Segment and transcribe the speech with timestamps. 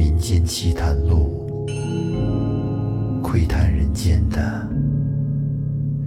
[0.00, 1.66] 民间奇谈录，
[3.22, 4.66] 窥探人间的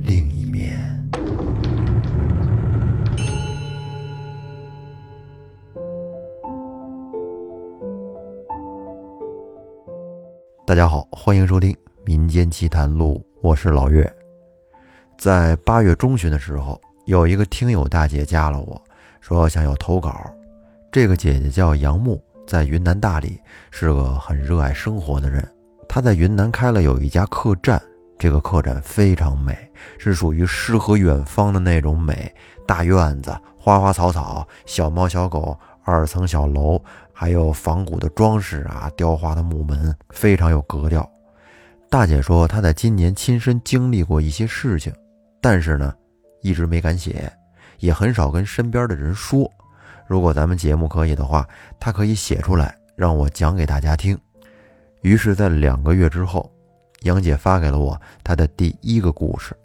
[0.01, 0.79] 另一面。
[10.65, 11.71] 大家好，欢迎收听
[12.03, 14.11] 《民间奇谈录》，我是老岳。
[15.19, 18.81] 在八月中旬的时候，有一个听友大姐加了我，
[19.21, 20.19] 说想要投稿。
[20.91, 23.39] 这个姐姐叫杨木，在云南大理
[23.71, 25.47] 是个很热爱生活的人。
[25.87, 27.81] 她在云南开了有一家客栈，
[28.17, 29.57] 这个客栈非常美，
[29.97, 32.33] 是属于诗和远方的那种美。
[32.65, 41.07] 大院子，花花草草，小猫小狗，二层小楼，还有仿古的装饰啊，雕花的木门，非常有格调。
[41.89, 44.93] 大姐说她在今年亲身经历过一些事情，
[45.41, 45.93] 但是呢，
[46.41, 47.31] 一直没敢写，
[47.79, 49.49] 也很少跟身边的人说。
[50.07, 51.47] 如果咱们节目可以的话，
[51.79, 54.19] 她可以写出来让我讲给大家听。
[55.01, 56.51] 于是，在两个月之后，
[57.01, 59.55] 杨姐发给了我她的第一个故事。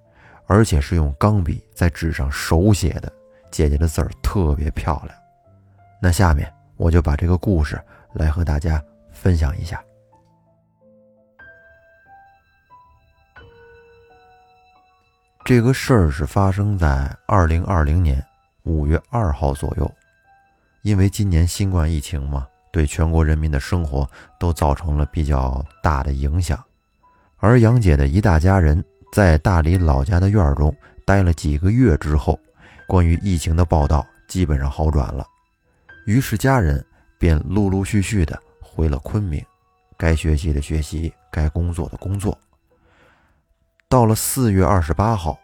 [0.50, 3.12] 而且是用钢笔在纸上手写的，
[3.50, 5.14] 姐姐的字儿特别漂亮。
[6.00, 7.78] 那下面我就把这个故事
[8.14, 9.78] 来和大家分享一下。
[15.44, 18.24] 这个事儿是发生在二零二零年
[18.62, 19.94] 五月二号左右，
[20.82, 26.62] 因为今年新冠疫情嘛，对全国人民的生活都造成了比较大的影响，
[27.36, 28.84] 而杨姐的一大家人。
[29.10, 30.72] 在大理老家的院中
[31.06, 32.38] 待了几个月之后，
[32.86, 35.26] 关于疫情的报道基本上好转了，
[36.04, 36.84] 于是家人
[37.18, 39.42] 便陆陆续续的回了昆明，
[39.96, 42.38] 该学习的学习，该工作的工作。
[43.88, 45.38] 到了四月二十八号，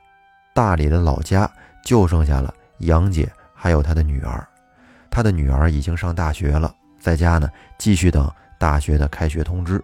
[0.55, 1.51] 大理的老家
[1.83, 4.47] 就剩下了杨姐还有她的女儿，
[5.15, 7.49] 她的女儿已经上大学了，在家呢
[7.79, 9.81] 继续等大学的开学通知。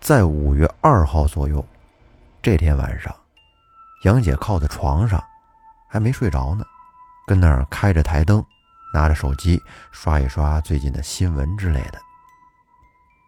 [0.00, 1.64] 在五月二号左右。
[2.42, 3.14] 这天晚上，
[4.02, 5.22] 杨姐靠在床上，
[5.86, 6.64] 还没睡着呢，
[7.28, 8.44] 跟那儿开着台灯，
[8.92, 9.62] 拿着手机
[9.92, 12.00] 刷一刷最近的新闻之类的。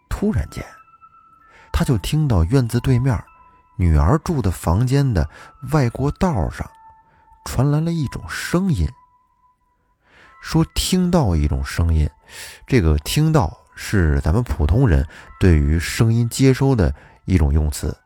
[0.09, 0.65] 突然间，
[1.71, 3.23] 她就听到院子对面
[3.77, 5.29] 女儿住的房间的
[5.71, 6.69] 外过道上
[7.45, 8.89] 传来了一种声音，
[10.43, 12.07] 说听到一种声音。
[12.67, 15.07] 这个“听到”是咱们普通人
[15.41, 16.95] 对于声音接收的
[17.25, 17.97] 一种用词。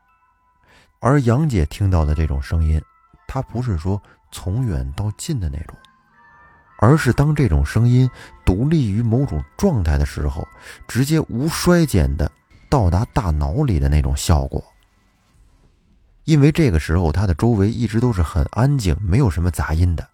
[1.00, 2.80] 而杨姐听到的这种声音，
[3.26, 5.76] 它不是说从远到近的那种，
[6.78, 8.08] 而是当这种声音
[8.44, 10.46] 独立于某种状态的时候，
[10.86, 12.30] 直接无衰减的
[12.68, 14.62] 到达大脑里的那种效果。
[16.24, 20.08] 因为这个时候它的周围一直都是很安静，没有什么杂音的，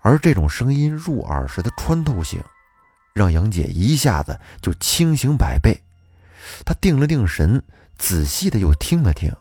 [0.00, 2.42] 而这种声音入耳时的穿透性，
[3.12, 5.82] 让杨姐一下子就清醒百倍。
[6.64, 7.62] 她定了定神，
[7.96, 9.32] 仔细的又听了听。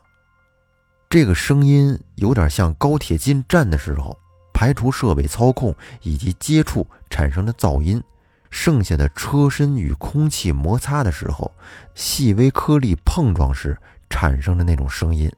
[1.10, 4.18] 这个声音有点像高铁进站的时候，
[4.54, 8.04] 排除设备操控以及接触产生的噪音，
[8.50, 11.50] 剩下的车身与空气摩擦的时候，
[11.96, 13.78] 细微颗粒碰撞时
[14.10, 15.32] 产生的那种声音，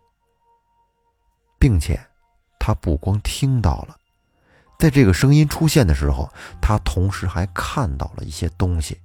[1.59, 1.99] 并且，
[2.57, 3.95] 他不光听到了，
[4.79, 6.31] 在这个声音出现的时候，
[6.61, 8.97] 他同时还看到了一些东西。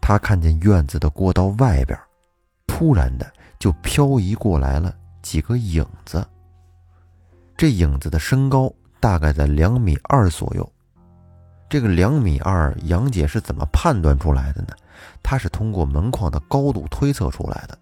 [0.00, 1.96] 他看见院子的过道外边，
[2.66, 4.96] 突然的就漂移过来了。
[5.20, 6.26] 几个影子，
[7.56, 10.72] 这影子的身高大概在两米二左右。
[11.68, 14.74] 这个两米二，杨姐是怎么判断出来的呢？
[15.22, 17.78] 她是通过门框的高度推测出来的。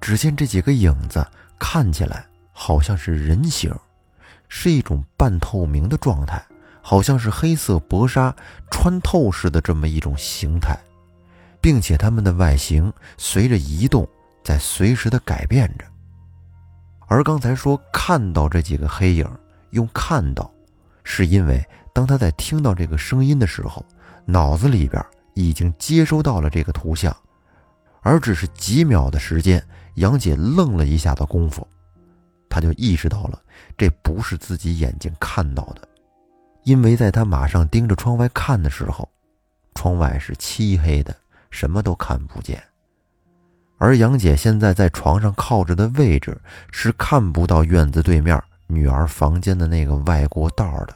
[0.00, 1.26] 只见这几个影子
[1.58, 3.74] 看起来好像是人形，
[4.54, 6.44] 是一种半透明的状态，
[6.82, 8.36] 好像是黑色薄纱
[8.70, 10.78] 穿透式的这么一种形态，
[11.58, 14.06] 并且它们的外形随着移动
[14.44, 15.86] 在随时的改变着。
[17.08, 19.26] 而刚才说看到这几个黑影，
[19.70, 20.48] 用看到，
[21.02, 21.64] 是因为
[21.94, 23.82] 当他在听到这个声音的时候，
[24.26, 27.16] 脑子里边已经接收到了这个图像，
[28.02, 31.66] 而只是几秒的时间，杨姐愣了一下的功夫，
[32.52, 33.40] 他就意识到了
[33.78, 35.88] 这不是自己眼睛看到的，
[36.64, 39.08] 因为在他马上盯着窗外看的时候，
[39.74, 41.16] 窗外是漆黑的，
[41.48, 42.62] 什么都看不见。
[43.78, 46.38] 而杨姐现在在床上靠着的位置
[46.70, 50.94] 是看不到院子对面女儿房间的那个外过道的，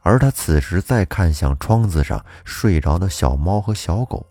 [0.00, 4.26] 而她此时再看向窗子上睡着的小猫和小狗，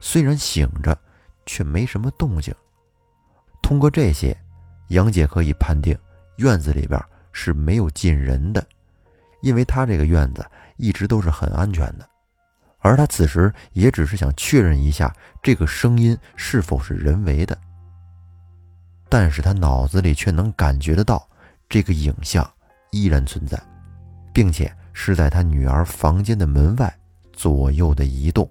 [0.00, 0.98] 虽然醒着，
[1.46, 2.52] 却没什么动静。
[3.62, 4.36] 通过这些，
[4.92, 5.96] 杨姐可以判定
[6.36, 7.02] 院子里边
[7.32, 8.64] 是没有进人的，
[9.42, 10.44] 因为她这个院子
[10.76, 12.08] 一直都是很安全的。
[12.84, 17.56] 而他此时也只是想确认一下这个声音是否是人为的。
[19.08, 21.24] 但是他脑子里却能感觉得到，
[21.68, 22.44] 这个影像
[22.90, 23.56] 依然存在，
[24.32, 26.92] 并且是在他女儿房间的门外
[27.32, 28.50] 左右的移动，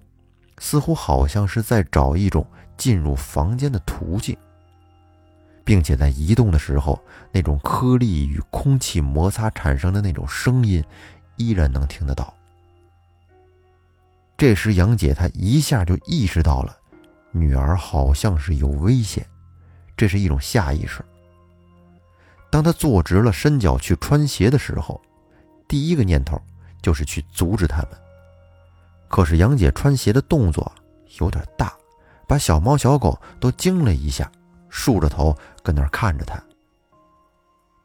[0.58, 2.46] 似乎好像是在找一种
[2.78, 4.34] 进入房间的途径，
[5.64, 7.00] 并且在移动的时候，
[7.30, 10.84] 那种颗粒与空气摩擦产生的那种声音，
[11.36, 12.32] 依然能听得到。
[14.36, 16.76] 这时，杨姐她一下就意识到了，
[17.30, 19.24] 女儿好像是有危险。
[19.96, 21.04] 这是一种下意识。
[22.50, 25.00] 当她坐直了身脚去穿鞋的时候，
[25.68, 26.40] 第一个念头
[26.82, 27.88] 就是去阻止他们。
[29.06, 30.72] 可是杨姐穿鞋的动作
[31.20, 31.72] 有点大，
[32.26, 34.30] 把小猫小狗都惊了一下，
[34.72, 36.42] 竖着头跟那儿看着他。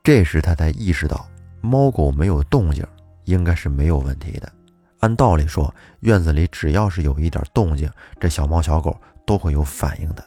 [0.01, 1.27] 这时他才意识到，
[1.59, 2.83] 猫狗没有动静，
[3.25, 4.49] 应该是没有问题的。
[5.01, 10.25] 按道理说，院子里只要是有一点动静，这小猫小狗都会有反应的。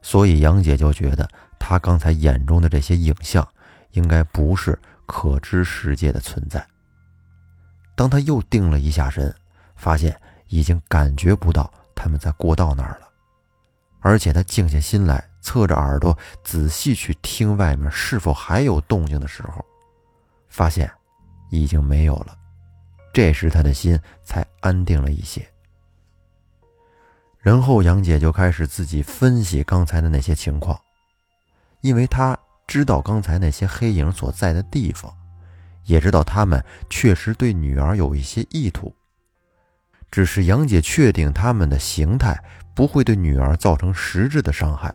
[0.00, 1.28] 所以杨姐就觉得，
[1.58, 3.46] 她刚才眼中的这些影像，
[3.90, 6.64] 应该不是可知世界的存在。
[7.96, 9.34] 当她又定了一下神，
[9.74, 13.08] 发现已经感觉不到他们在过道那儿了，
[14.00, 19.64] 而且她静下心来，侧着耳朵仔细去听外面是否还有动静的时候，
[20.48, 20.90] 发现
[21.50, 22.36] 已经没有了。
[23.12, 25.46] 这时他的心才安定了一些。
[27.40, 30.78] 然后杨姐就开始自己分析刚才的那些情况，
[31.80, 32.36] 因为她
[32.66, 35.10] 知道刚才那些黑影所在的地方，
[35.84, 38.94] 也知道他们确实对女儿有一些意图。
[40.10, 42.38] 只是杨姐确定他们的形态
[42.74, 44.94] 不会对女儿造成实质的伤害，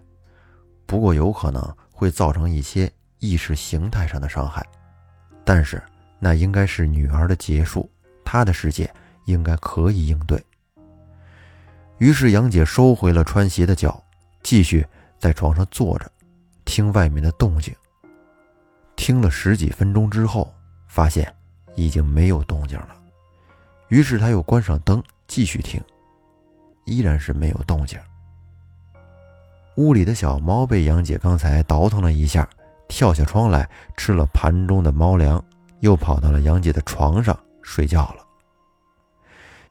[0.86, 4.66] 不过有可能会造成一些意识形态上的伤害，
[5.44, 5.82] 但是
[6.20, 7.90] 那应该是女儿的结束，
[8.24, 8.90] 她的世界
[9.26, 10.44] 应该可以应对。
[12.00, 14.04] 于是杨姐收回了穿鞋的脚，
[14.42, 14.86] 继续
[15.18, 16.12] 在床上坐着，
[16.66, 17.74] 听外面的动静。
[18.96, 20.54] 听了十几分钟之后，
[20.88, 21.34] 发现
[21.76, 22.96] 已经没有动静了。
[23.88, 25.82] 于是她又关上灯，继续听，
[26.86, 27.98] 依然是没有动静。
[29.76, 32.48] 屋里的小猫被杨姐刚才倒腾了一下，
[32.88, 35.44] 跳下窗来吃了盘中的猫粮，
[35.80, 38.26] 又跑到了杨姐的床上睡觉了。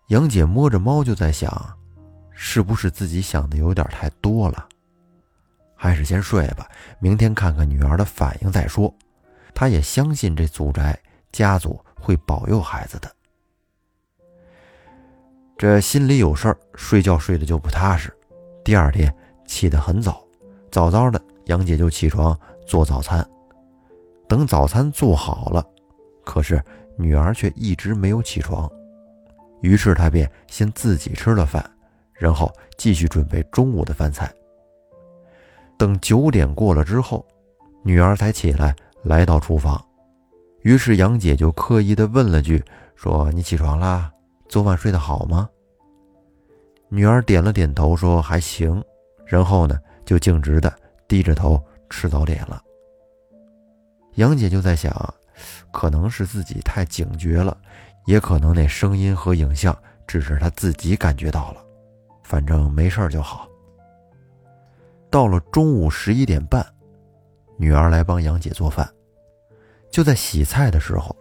[0.08, 1.76] 杨姐摸着猫就在想。
[2.34, 4.66] 是不是自己想的有点太多了？
[5.76, 8.92] 还是先睡吧，明天看看女儿的反应再说。
[9.54, 10.98] 她也相信这祖宅
[11.30, 13.14] 家族会保佑孩子的。
[15.56, 18.12] 这心里有事儿，睡觉睡得就不踏实。
[18.64, 19.14] 第二天
[19.52, 20.24] 起得很早，
[20.70, 23.22] 早早的杨姐就起床做早餐。
[24.26, 25.62] 等早餐做好了，
[26.24, 26.62] 可是
[26.96, 28.66] 女儿却一直没有起床，
[29.60, 31.62] 于是她便先自己吃了饭。
[32.14, 34.32] 然后继续准备中午的饭菜。
[35.76, 37.26] 等九点过了之后，
[37.82, 39.84] 女儿才起来来到厨房，
[40.60, 42.62] 于是杨姐就刻意的问了句
[42.94, 44.10] ：“说你起床啦？
[44.48, 45.48] 昨晚睡得好吗？”
[46.88, 48.82] 女儿点了点头，说：“还行。”
[49.32, 50.70] 然后呢，就径直的
[51.08, 51.58] 低着头
[51.88, 52.62] 吃早点了。
[54.16, 54.92] 杨姐就在想，
[55.70, 57.56] 可能是自己太警觉了，
[58.04, 59.74] 也可能那声音和影像
[60.06, 61.64] 只是她自己感觉到了。
[62.22, 63.48] 反正没事就好。
[65.08, 66.62] 到了中午十一点半，
[67.56, 68.86] 女儿来帮杨姐做饭。
[69.90, 71.16] 就在洗菜的时候，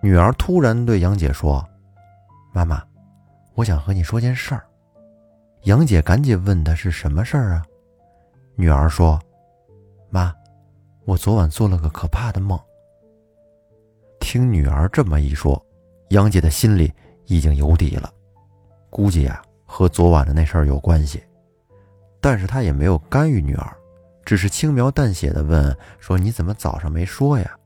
[0.00, 1.68] 女儿突然对杨姐说
[2.54, 2.80] ：“妈妈，
[3.54, 4.64] 我想和你说件事儿。”
[5.64, 7.64] 杨姐赶紧问她是什么事儿啊？
[8.56, 9.18] 女儿说
[10.10, 10.34] ：“妈，
[11.04, 12.58] 我昨晚做了个可怕的梦。”
[14.18, 15.60] 听女儿这么一说，
[16.10, 16.92] 杨姐的心里
[17.26, 18.12] 已经有底了，
[18.90, 19.40] 估计呀。
[19.64, 21.22] 和昨晚的那事儿有关系，
[22.20, 23.74] 但是她也没有干预女儿，
[24.22, 27.56] 只是轻描淡写的问说：“你怎么早上没说呀？”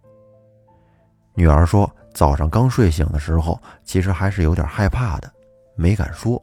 [1.35, 5.29] 女儿说：“早上刚睡醒的时候，其实还是有点害怕的，
[5.75, 6.41] 没敢说。”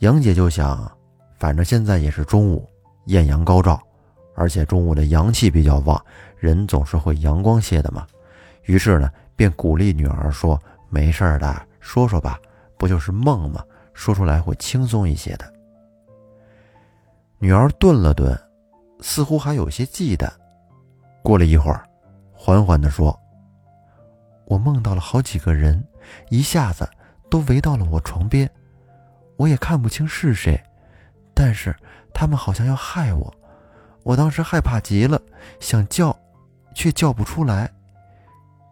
[0.00, 0.90] 杨姐就想，
[1.38, 2.68] 反正现在也是中午，
[3.06, 3.80] 艳阳高照，
[4.34, 6.00] 而且中午的阳气比较旺，
[6.36, 8.06] 人总是会阳光些的嘛。
[8.64, 10.60] 于是呢，便鼓励女儿说
[10.90, 12.38] ：“没事的，说说吧，
[12.76, 15.50] 不就是梦吗？”说出来会轻松一些的。
[17.38, 18.38] 女儿顿了顿，
[19.00, 20.28] 似乎还有些忌惮。
[21.22, 21.82] 过了一会儿，
[22.34, 23.18] 缓缓地说
[24.44, 25.82] ：“我梦到了好几个人，
[26.28, 26.86] 一下子
[27.30, 28.50] 都围到了我床边，
[29.36, 30.60] 我也看不清是谁，
[31.34, 31.74] 但是
[32.14, 33.34] 他们好像要害我。
[34.02, 35.20] 我当时害怕极了，
[35.60, 36.16] 想叫，
[36.74, 37.70] 却叫不出来。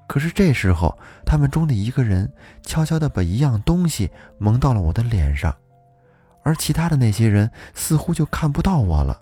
[0.07, 2.31] 可是这时候，他们中的一个人
[2.63, 5.55] 悄悄地把一样东西蒙到了我的脸上，
[6.43, 9.21] 而其他的那些人似乎就看不到我了。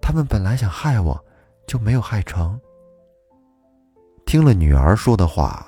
[0.00, 1.22] 他们本来想害我，
[1.66, 2.58] 就没有害成。
[4.24, 5.66] 听了女儿说的话，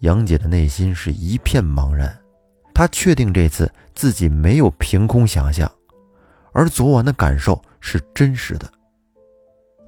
[0.00, 2.16] 杨姐的内心是一片茫然。
[2.76, 5.70] 他确定这次自己没有凭空想象，
[6.52, 8.70] 而昨晚的感受是真实的。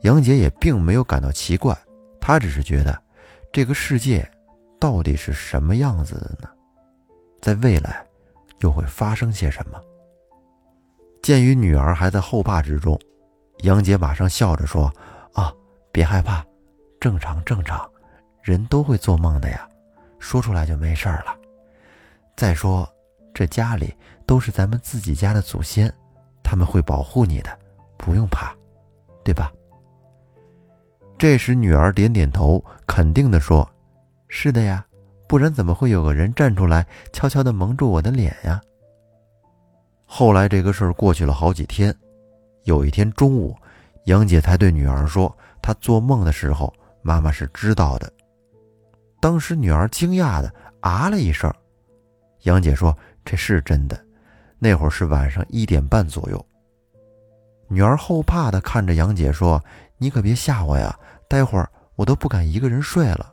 [0.04, 1.76] 杨杰也并没有感到奇怪，
[2.18, 2.98] 他只是觉得。
[3.52, 4.26] 这个世界
[4.80, 6.48] 到底是什么样子的呢？
[7.42, 8.02] 在未来
[8.60, 9.78] 又会发生些什么？
[11.22, 12.98] 鉴于女儿还在后怕之中，
[13.64, 14.90] 杨杰马上笑着说
[15.34, 15.52] ：“啊，
[15.92, 16.42] 别害怕，
[16.98, 17.86] 正常正常，
[18.42, 19.68] 人都会做梦的呀，
[20.18, 21.37] 说出来就没事了。
[22.38, 22.88] 再说，
[23.34, 23.92] 这家里
[24.24, 25.92] 都是咱们自己家的祖先，
[26.40, 27.50] 他们会保护你的，
[27.96, 28.54] 不用怕，
[29.24, 29.52] 对吧？”
[31.18, 33.68] 这时，女儿点点头，肯定地说
[34.30, 34.86] ：“是的呀，
[35.26, 38.62] 不然怎么会有个人站出来，悄悄地蒙住我的脸呀？”
[40.06, 41.92] 后来，这个事儿过去了好几天。
[42.62, 43.52] 有一天中午，
[44.04, 48.08] 杨姐才对女儿说：“她做梦的时候，妈妈是知道的。”
[49.20, 51.52] 当时，女儿惊讶的啊了一声。
[52.48, 54.02] 杨姐说：“这是真的，
[54.58, 56.46] 那会儿是晚上一点半左右。”
[57.68, 59.62] 女儿后怕的看着杨姐说
[59.98, 63.30] ：“你可别吓我呀！”待会儿我都不敢一个人睡了。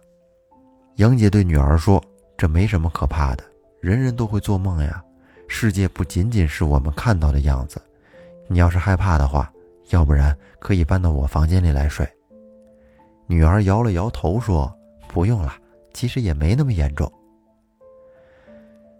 [0.95, 2.03] 杨姐对女儿说
[2.35, 3.43] ：“这没什么可怕的，
[3.79, 5.01] 人人都会做梦呀。
[5.47, 7.81] 世界不仅仅是我们看到的样子。
[8.49, 9.49] 你要是害怕的话，
[9.91, 12.05] 要不然可以搬到我房间里来睡。”
[13.27, 14.69] 女儿摇了摇头说
[15.07, 15.53] ：“不用了，
[15.93, 17.09] 其实也没那么严重。”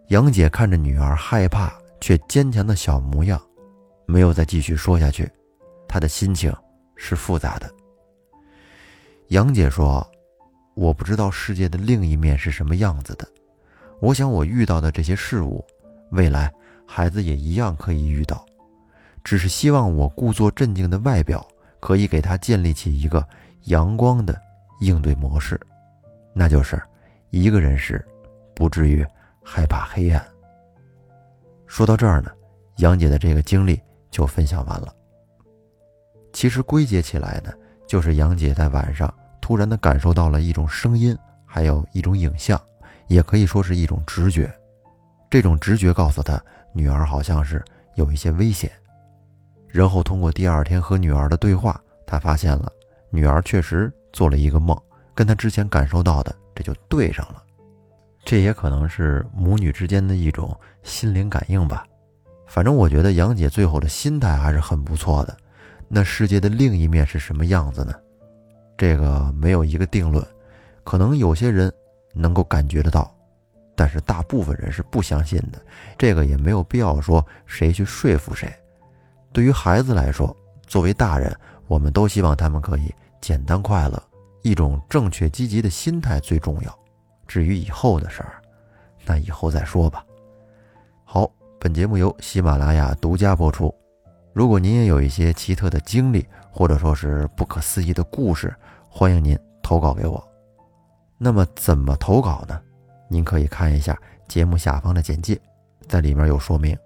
[0.09, 3.41] 杨姐看着女儿害怕却坚强的小模样，
[4.05, 5.27] 没有再继续说下去。
[5.87, 6.53] 她的心情
[6.95, 7.67] 是复杂的。
[9.29, 10.05] 杨姐说
[10.75, 13.27] ：“我不知道世界的另一面是什么样子的。
[13.99, 15.65] 我想我遇到的这些事物，
[16.11, 16.53] 未来
[16.85, 18.45] 孩子也一样可以遇到。
[19.23, 21.43] 只是希望我故作镇静的外表，
[21.79, 23.27] 可以给他建立起一个
[23.63, 24.39] 阳光的
[24.81, 25.59] 应对模式，
[26.31, 26.79] 那就是
[27.31, 28.05] 一个人时，
[28.53, 29.03] 不至于
[29.45, 30.25] 害怕黑暗。”
[31.67, 32.31] 说到这儿呢，
[32.77, 34.93] 杨姐的这个经历就分享完了。
[36.33, 37.53] 其实归结起来呢。
[37.87, 42.59] 就是杨姐在晚上突然的感受到了一种声音，还有一种影像，
[43.05, 44.51] 也可以说是一种直觉。
[45.29, 48.71] 这种直觉告诉她，女儿好像是有一些危险。
[49.67, 52.71] 然后通过第二天和女儿的对话，她发现了
[53.11, 54.75] 女儿确实做了一个梦，
[55.13, 57.43] 跟她之前感受到的这就对上了。
[58.25, 61.85] 这也可能是母女之间的一种心灵感应吧。
[62.47, 65.37] 反正我觉得杨姐最后的心态还是很不错的。
[65.87, 67.93] 那世界的另一面是什么样子呢？
[68.75, 70.25] 这个没有一个定论，
[70.83, 71.71] 可能有些人
[72.13, 73.15] 能够感觉得到，
[73.75, 75.61] 但是大部分人是不相信的。
[75.97, 78.51] 这个也没有必要说谁去说服谁。
[79.31, 81.33] 对于孩子来说，作为大人，
[81.67, 84.01] 我们都希望他们可以简单快乐，
[84.41, 86.79] 一种正确积极的心态最重要。
[87.27, 88.41] 至于以后的事儿，
[89.05, 90.05] 那以后再说吧。
[91.03, 91.29] 好，
[91.59, 93.73] 本节目由喜马拉雅独家播出。
[94.33, 98.53] 如果您也有一些奇特的经历，或者说是不可思议的故事，
[98.89, 100.21] 欢迎您投稿给我。
[101.17, 102.61] 那么怎么投稿呢？
[103.07, 105.39] 您可以看一下节目下方的简介，
[105.87, 106.77] 在里面有说明。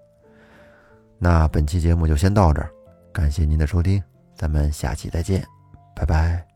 [1.18, 2.70] 那本期节目就先到这儿，
[3.12, 4.02] 感谢您的收听，
[4.34, 5.44] 咱们下期再见，
[5.94, 6.49] 拜拜。